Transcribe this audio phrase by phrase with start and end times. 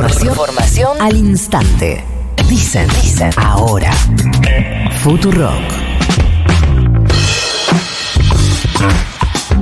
[0.00, 2.04] Información, Información al instante.
[2.48, 3.92] Dicen, dicen, ahora.
[5.02, 5.52] Futurock.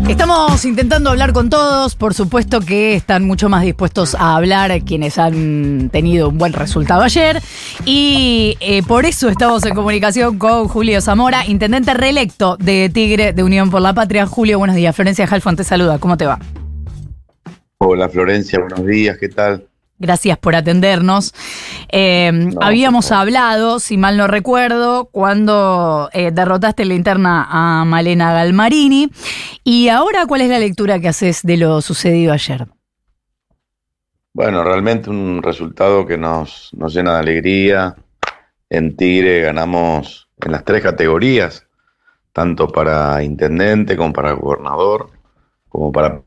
[0.09, 5.19] Estamos intentando hablar con todos, por supuesto que están mucho más dispuestos a hablar quienes
[5.19, 7.43] han tenido un buen resultado ayer
[7.85, 13.43] y eh, por eso estamos en comunicación con Julio Zamora, intendente reelecto de Tigre de
[13.43, 14.25] Unión por la Patria.
[14.27, 14.95] Julio, buenos días.
[14.95, 16.39] Florencia Halfon te saluda, ¿cómo te va?
[17.79, 19.69] Hola Florencia, buenos días, ¿qué tal?
[20.01, 21.35] Gracias por atendernos.
[21.91, 29.11] Eh, habíamos hablado, si mal no recuerdo, cuando eh, derrotaste la interna a Malena Galmarini.
[29.65, 32.69] ¿Y ahora cuál es la lectura que haces de lo sucedido ayer?
[34.33, 37.97] Bueno, realmente un resultado que nos, nos llena de alegría.
[38.71, 41.67] En Tigre ganamos en las tres categorías,
[42.33, 45.11] tanto para intendente como para gobernador,
[45.69, 46.23] como para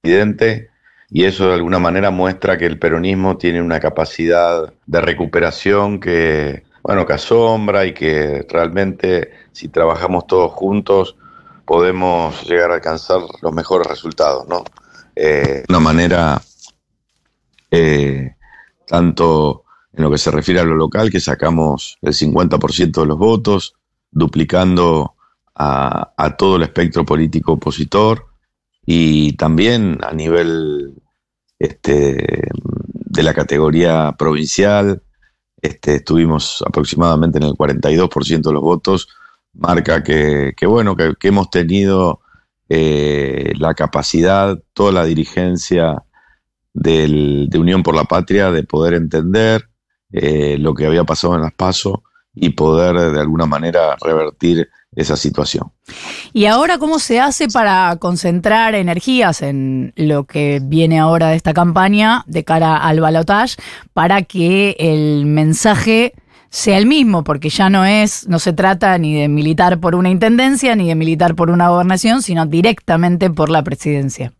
[0.00, 0.70] presidente
[1.14, 6.64] y eso de alguna manera muestra que el peronismo tiene una capacidad de recuperación que,
[6.82, 11.14] bueno, que asombra y que realmente si trabajamos todos juntos
[11.64, 14.64] podemos llegar a alcanzar los mejores resultados, ¿no?
[15.14, 16.42] Eh, de una manera,
[17.70, 18.34] eh,
[18.84, 19.62] tanto
[19.92, 23.76] en lo que se refiere a lo local, que sacamos el 50% de los votos,
[24.10, 25.14] duplicando
[25.54, 28.26] a, a todo el espectro político opositor,
[28.84, 30.92] y también a nivel
[31.58, 32.48] este,
[33.14, 35.02] de la categoría provincial,
[35.60, 39.08] este, estuvimos aproximadamente en el 42% de los votos,
[39.54, 42.20] marca que, bueno, que, hemos tenido
[42.68, 46.04] eh, la capacidad, toda la dirigencia
[46.72, 49.68] de Unión por la Patria de poder entender
[50.10, 52.02] eh, lo que había pasado en las PASO
[52.34, 55.72] y poder de alguna manera revertir esa situación.
[56.32, 61.52] ¿Y ahora cómo se hace para concentrar energías en lo que viene ahora de esta
[61.52, 63.56] campaña de cara al balotage
[63.92, 66.14] para que el mensaje
[66.50, 70.10] sea el mismo, porque ya no es, no se trata ni de militar por una
[70.10, 74.32] intendencia ni de militar por una gobernación, sino directamente por la presidencia.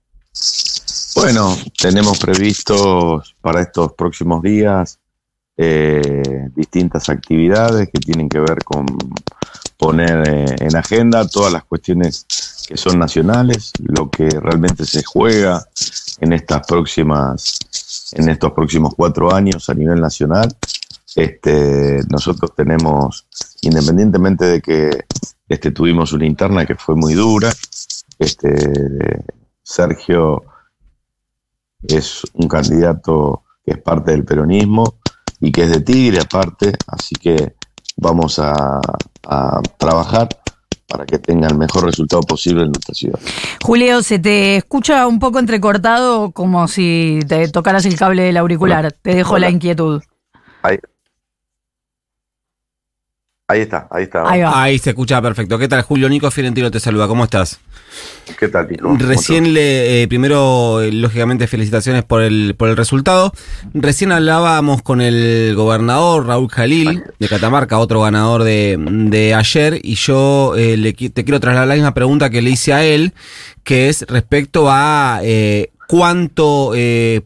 [1.17, 5.01] Bueno, tenemos previstos para estos próximos días
[5.57, 8.87] eh, distintas actividades que tienen que ver con
[9.77, 12.27] poner eh, en agenda todas las cuestiones
[12.67, 15.65] que son nacionales, lo que realmente se juega
[16.19, 17.59] en estas próximas,
[18.13, 20.57] en estos próximos cuatro años a nivel nacional.
[21.15, 23.27] Este, nosotros tenemos,
[23.63, 25.05] independientemente de que
[25.49, 27.53] este, tuvimos una interna que fue muy dura,
[28.19, 29.23] este,
[29.63, 30.45] Sergio
[31.83, 34.99] es un candidato que es parte del peronismo
[35.41, 37.55] y que es de Tigre aparte, así que
[37.97, 38.81] vamos a,
[39.79, 40.29] trabajar
[40.87, 43.19] para que tenga el mejor resultado posible en nuestra ciudad.
[43.63, 48.93] Julio, se te escucha un poco entrecortado como si te tocaras el cable del auricular.
[48.93, 50.03] te dejo la inquietud.
[50.63, 50.79] Ahí.
[53.55, 54.25] Ahí está, ahí está.
[54.29, 55.57] Ahí, se escucha perfecto.
[55.61, 56.09] ¿Qué tal, Julio?
[56.09, 57.07] Nico Fiorentino te saluda.
[57.07, 57.61] ¿Cómo estás?
[58.37, 58.97] ¿Qué tal, Nico?
[58.99, 63.33] Recién le, eh, primero, eh, lógicamente, felicitaciones por el, por el resultado.
[63.73, 70.57] Recién hablábamos con el gobernador Raúl Jalil de Catamarca, otro ganador de, ayer, y yo
[70.57, 73.15] eh, le, te quiero trasladar la misma pregunta que le hice a él,
[73.63, 75.21] que es respecto a
[75.89, 76.73] cuánto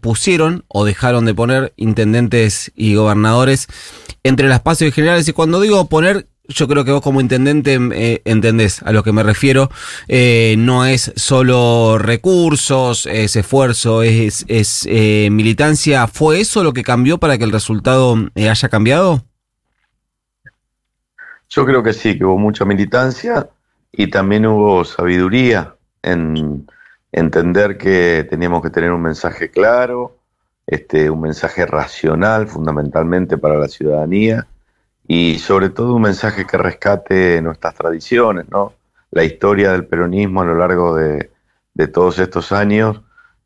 [0.01, 3.69] pusieron o dejaron de poner intendentes y gobernadores
[4.23, 5.29] entre las pasos generales.
[5.29, 9.13] Y cuando digo poner, yo creo que vos como intendente eh, entendés a lo que
[9.13, 9.71] me refiero.
[10.09, 16.07] Eh, no es solo recursos, es esfuerzo, es, es eh, militancia.
[16.07, 19.25] ¿Fue eso lo que cambió para que el resultado haya cambiado?
[21.51, 23.49] Yo creo que sí, que hubo mucha militancia
[23.93, 26.67] y también hubo sabiduría en
[27.13, 30.17] entender que teníamos que tener un mensaje claro,
[30.67, 34.47] este, un mensaje racional fundamentalmente para la ciudadanía
[35.07, 38.75] y sobre todo un mensaje que rescate nuestras tradiciones, ¿no?
[39.11, 41.31] La historia del peronismo a lo largo de,
[41.93, 43.01] todos estos años,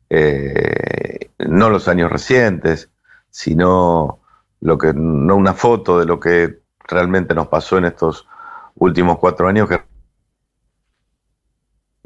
[0.09, 2.89] eh, no los años recientes,
[3.29, 4.19] sino
[4.59, 8.27] lo que, no una foto de lo que realmente nos pasó en estos
[8.75, 9.81] últimos cuatro años que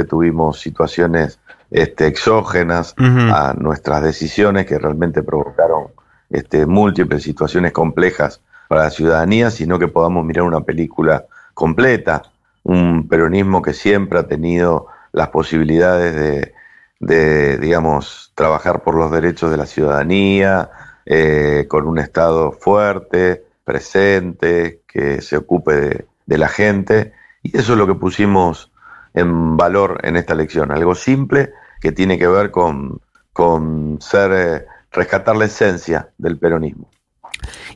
[0.06, 1.40] tuvimos situaciones
[1.72, 5.88] este, exógenas a nuestras decisiones que realmente provocaron
[6.30, 12.24] este, múltiples situaciones complejas para la ciudadanía, sino que podamos mirar una película completa,
[12.64, 16.54] un peronismo que siempre ha tenido las posibilidades
[17.00, 20.70] de, digamos, trabajar por los derechos de la ciudadanía,
[21.06, 27.74] eh, con un Estado fuerte, presente, que se ocupe de, de la gente, y eso
[27.74, 28.72] es lo que pusimos
[29.18, 30.72] en valor en esta elección.
[30.72, 33.00] Algo simple que tiene que ver con,
[33.34, 36.90] con ser eh, rescatar la esencia del peronismo.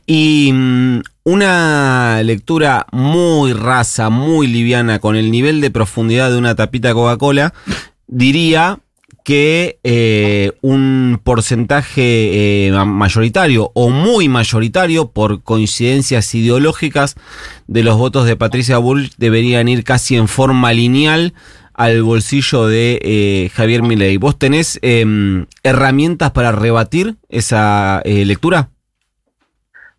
[0.05, 6.55] Y mm, una lectura muy rasa, muy liviana, con el nivel de profundidad de una
[6.55, 7.53] tapita Coca-Cola,
[8.07, 8.79] diría
[9.23, 17.15] que eh, un porcentaje eh, mayoritario o muy mayoritario por coincidencias ideológicas
[17.68, 21.33] de los votos de Patricia Bullrich deberían ir casi en forma lineal
[21.73, 24.18] al bolsillo de eh, Javier Milei.
[24.18, 28.69] ¿Vos tenés em, herramientas para rebatir esa lectura?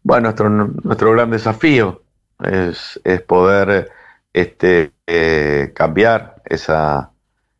[0.02, 2.02] Bueno, nuestro, nuestro gran desafío
[2.42, 3.88] es, poder
[4.32, 4.92] este,
[5.74, 7.11] cambiar esa,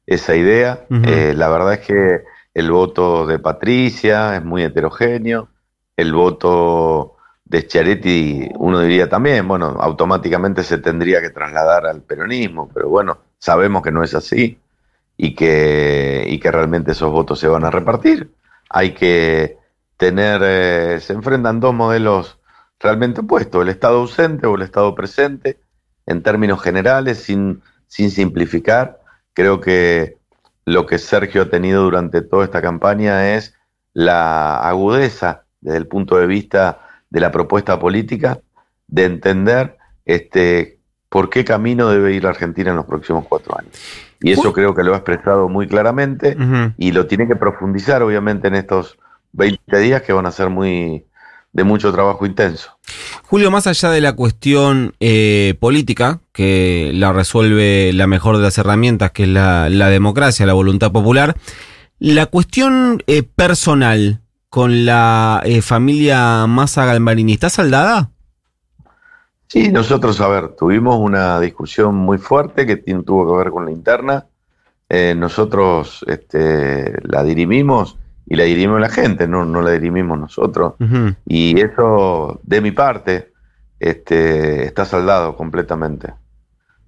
[0.07, 0.87] esa idea.
[0.91, 5.49] Eh, la verdad es que el voto de Patricia es muy heterogéneo,
[5.97, 12.71] el voto de Schiaretti, uno diría también, bueno, automáticamente se tendría que trasladar al peronismo,
[12.73, 14.59] pero bueno, sabemos que no es así
[15.17, 18.33] y que, y que realmente esos votos se van a repartir.
[18.71, 19.59] Hay que
[19.99, 22.39] tener, eh, se enfrentan dos modelos
[22.81, 25.61] realmente opuestos, el Estado ausente o el Estado presente,
[26.07, 29.02] en términos generales, sin, sin simplificar
[29.35, 30.19] Creo que
[30.65, 33.55] lo que Sergio ha tenido durante toda esta campaña es
[33.95, 36.81] la agudeza desde el punto de vista
[37.11, 38.41] de la propuesta política
[38.87, 43.73] de entender este, por qué camino debe ir la Argentina en los próximos cuatro años.
[44.21, 46.37] Y eso creo que lo ha expresado muy claramente
[46.79, 48.99] y lo tiene que profundizar obviamente en estos
[49.33, 51.05] 20 días que van a ser muy,
[51.53, 52.79] de mucho trabajo intenso.
[53.33, 58.59] Julio, más allá de la cuestión eh, política, que la resuelve la mejor de las
[58.59, 61.35] herramientas, que es la, democracia, la voluntad popular,
[61.99, 64.21] la cuestión eh, personal
[64.51, 68.11] con la eh, familia Massa Galmarini, ¿está saldada?
[69.49, 73.71] Sí, nosotros, a ver, tuvimos una discusión muy fuerte que tuvo que ver con la
[73.71, 74.27] interna.
[75.17, 77.97] nosotros este, la dirimimos
[78.33, 80.73] y la dirimimos la gente, no, no la dirimimos nosotros.
[81.27, 83.31] Y eso, de mi parte,
[83.79, 86.15] este, está saldado completamente.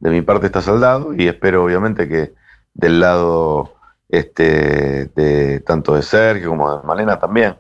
[0.01, 2.33] De mi parte está saldado y espero obviamente que
[2.73, 3.75] del lado
[4.09, 7.57] este, de tanto de Sergio como de Malena también,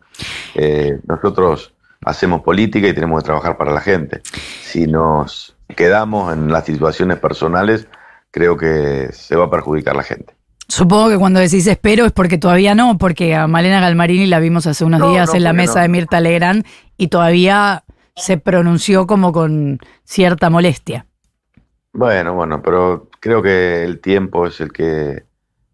[0.54, 1.74] eh, nosotros
[2.06, 4.22] hacemos política y tenemos que trabajar para la gente.
[4.62, 7.86] Si nos quedamos en las situaciones personales,
[8.30, 10.32] creo que se va a perjudicar la gente.
[10.68, 14.66] Supongo que cuando decís espero es porque todavía no, porque a Malena Galmarini la vimos
[14.66, 16.64] hace unos días en la mesa de Mirta Legrand
[16.96, 17.84] y todavía
[18.16, 21.06] se pronunció como con cierta molestia.
[21.92, 25.24] Bueno, bueno, pero creo que el tiempo es el que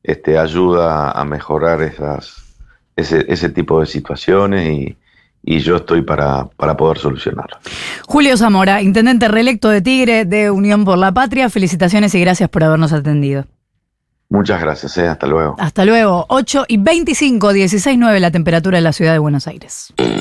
[0.03, 2.57] este, ayuda a mejorar esas,
[2.97, 4.99] ese, ese tipo de situaciones y,
[5.43, 7.59] y yo estoy para, para poder solucionarlo.
[8.07, 12.65] Julio Zamora, intendente reelecto de Tigre de Unión por la Patria, felicitaciones y gracias por
[12.65, 13.47] habernos atendido.
[14.31, 15.57] Muchas gracias, eh, hasta luego.
[15.59, 16.25] Hasta luego.
[16.29, 19.93] 8 y 25, 16, 9 la temperatura de la ciudad de Buenos Aires.